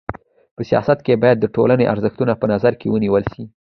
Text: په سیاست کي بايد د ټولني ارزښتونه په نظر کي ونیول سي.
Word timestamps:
په 0.55 0.61
سیاست 0.69 0.99
کي 1.05 1.13
بايد 1.23 1.37
د 1.41 1.45
ټولني 1.55 1.85
ارزښتونه 1.93 2.33
په 2.37 2.45
نظر 2.53 2.73
کي 2.79 2.87
ونیول 2.89 3.23
سي. 3.33 3.43